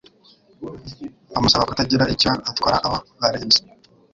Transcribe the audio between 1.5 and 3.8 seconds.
kutagira icyo atwara abo barinzi.